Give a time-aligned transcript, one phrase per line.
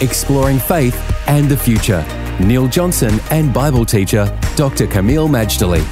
[0.00, 0.96] Exploring faith
[1.28, 2.02] and the future.
[2.40, 4.24] Neil Johnson and Bible teacher
[4.56, 4.86] Dr.
[4.86, 5.84] Kameel Majdali.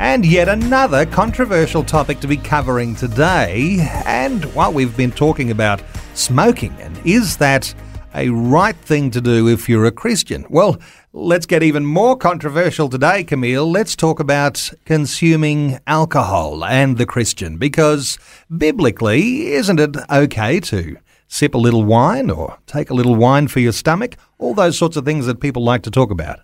[0.00, 3.86] And yet another controversial topic to be covering today.
[4.06, 5.82] And what we've been talking about
[6.14, 6.72] smoking.
[6.80, 7.74] And is that
[8.14, 10.46] a right thing to do if you're a Christian?
[10.48, 10.80] Well,
[11.12, 13.70] let's get even more controversial today, Kameel.
[13.70, 17.58] Let's talk about consuming alcohol and the Christian.
[17.58, 18.18] Because
[18.56, 20.96] biblically, isn't it okay to
[21.32, 24.16] sip a little wine or take a little wine for your stomach?
[24.38, 26.40] All those sorts of things that people like to talk about.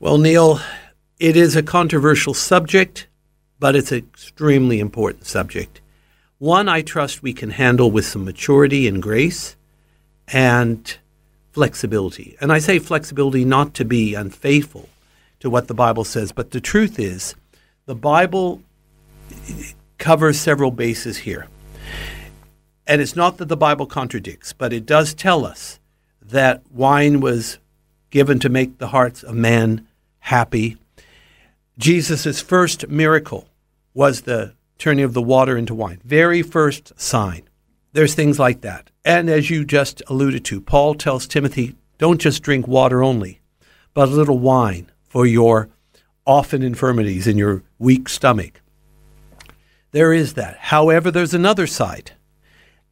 [0.00, 0.58] Well, Neil,
[1.20, 3.08] it is a controversial subject,
[3.60, 5.82] but it's an extremely important subject.
[6.38, 9.54] One I trust we can handle with some maturity and grace
[10.28, 10.96] and
[11.52, 12.38] flexibility.
[12.40, 14.88] And I say flexibility not to be unfaithful
[15.40, 17.34] to what the Bible says, but the truth is
[17.84, 18.62] the Bible
[19.98, 21.48] covers several bases here.
[22.88, 25.78] And it's not that the Bible contradicts, but it does tell us
[26.22, 27.58] that wine was
[28.08, 29.86] given to make the hearts of man
[30.20, 30.78] happy.
[31.76, 33.46] Jesus' first miracle
[33.92, 36.00] was the turning of the water into wine.
[36.02, 37.42] Very first sign.
[37.92, 38.90] There's things like that.
[39.04, 43.40] And as you just alluded to, Paul tells Timothy, don't just drink water only,
[43.92, 45.68] but a little wine for your
[46.26, 48.62] often infirmities in your weak stomach.
[49.90, 50.56] There is that.
[50.56, 52.12] However, there's another side.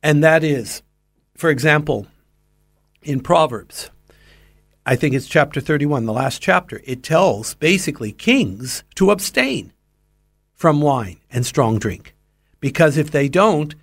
[0.02, 0.82] And that is,
[1.36, 2.06] for example,
[3.02, 3.90] in Proverbs,
[4.84, 9.72] I think it's chapter 31, the last chapter, it tells basically kings to abstain
[10.54, 12.14] from wine and strong drink.
[12.60, 13.74] Because if they don't,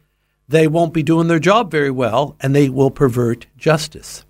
[0.48, 4.26] they won't be doing their job very well and they will pervert justice.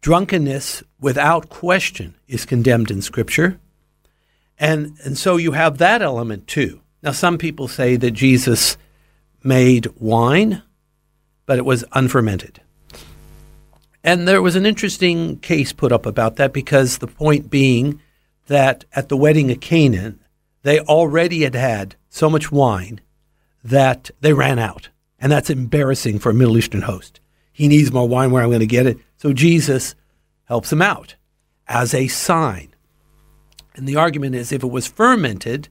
[0.00, 3.58] Drunkenness, without question, is condemned in Scripture.
[4.58, 6.80] And, and so you have that element too.
[7.02, 8.76] Now, some people say that Jesus
[9.42, 10.62] made wine
[11.48, 12.60] but it was unfermented.
[14.04, 18.02] And there was an interesting case put up about that because the point being
[18.48, 20.20] that at the wedding of Canaan,
[20.62, 23.00] they already had had so much wine
[23.64, 24.90] that they ran out.
[25.18, 27.18] And that's embarrassing for a Middle Eastern host.
[27.50, 28.98] He needs more wine where I'm going to get it.
[29.16, 29.94] So Jesus
[30.44, 31.14] helps him out
[31.66, 32.74] as a sign.
[33.74, 35.70] And the argument is if it was fermented,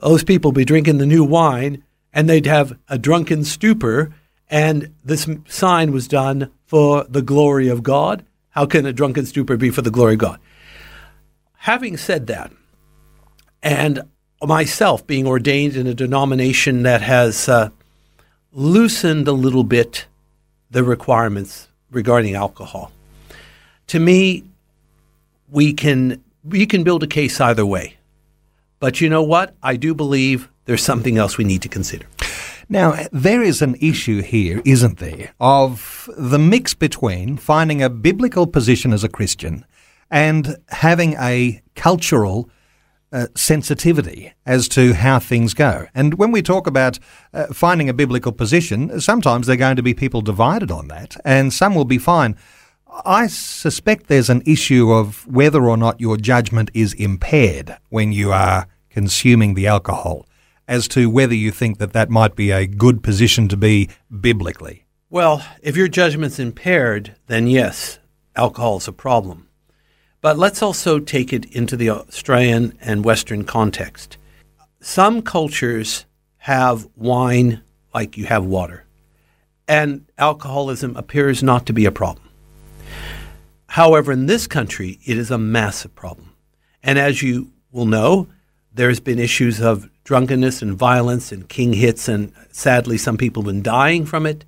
[0.00, 1.82] those people would be drinking the new wine
[2.12, 4.12] and they'd have a drunken stupor
[4.52, 8.22] and this sign was done for the glory of God.
[8.50, 10.38] How can a drunken stupor be for the glory of God?
[11.56, 12.52] Having said that,
[13.62, 14.02] and
[14.42, 17.70] myself being ordained in a denomination that has uh,
[18.52, 20.04] loosened a little bit
[20.70, 22.92] the requirements regarding alcohol,
[23.86, 24.44] to me,
[25.50, 27.96] we can we can build a case either way.
[28.80, 29.54] But you know what?
[29.62, 32.06] I do believe there's something else we need to consider.
[32.68, 38.46] Now, there is an issue here, isn't there, of the mix between finding a biblical
[38.46, 39.64] position as a Christian
[40.10, 42.50] and having a cultural
[43.12, 45.86] uh, sensitivity as to how things go.
[45.94, 46.98] And when we talk about
[47.34, 51.16] uh, finding a biblical position, sometimes there are going to be people divided on that,
[51.24, 52.36] and some will be fine.
[53.04, 58.32] I suspect there's an issue of whether or not your judgment is impaired when you
[58.32, 60.26] are consuming the alcohol
[60.68, 63.88] as to whether you think that that might be a good position to be
[64.20, 64.84] biblically.
[65.10, 67.98] Well, if your judgment's impaired, then yes,
[68.34, 69.48] alcohol is a problem.
[70.20, 74.16] But let's also take it into the Australian and Western context.
[74.80, 76.06] Some cultures
[76.38, 77.62] have wine
[77.92, 78.84] like you have water,
[79.68, 82.28] and alcoholism appears not to be a problem.
[83.66, 86.34] However, in this country, it is a massive problem.
[86.82, 88.28] And as you will know,
[88.74, 93.52] there's been issues of drunkenness and violence and king hits, and sadly, some people have
[93.52, 94.44] been dying from it.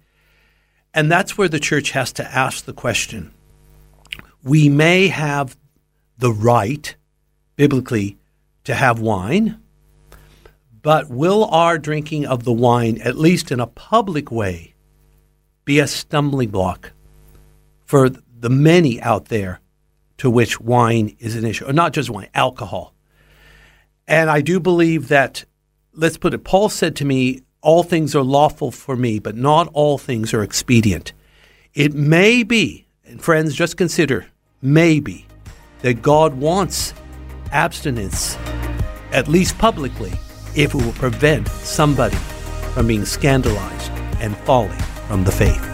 [0.92, 3.32] And that's where the church has to ask the question
[4.42, 5.56] we may have
[6.18, 6.94] the right,
[7.56, 8.18] biblically,
[8.64, 9.58] to have wine,
[10.82, 14.74] but will our drinking of the wine, at least in a public way,
[15.64, 16.92] be a stumbling block
[17.86, 19.60] for the many out there
[20.18, 21.66] to which wine is an issue?
[21.66, 22.93] Or not just wine, alcohol.
[24.06, 25.44] And I do believe that,
[25.92, 29.70] let's put it, Paul said to me, all things are lawful for me, but not
[29.72, 31.12] all things are expedient.
[31.72, 34.26] It may be And friends, just consider
[34.62, 35.26] maybe
[35.82, 36.94] that God wants
[37.52, 38.36] abstinence,
[39.12, 40.12] at least publicly,
[40.56, 42.16] if it will prevent somebody
[42.72, 45.73] from being scandalized and falling from the faith.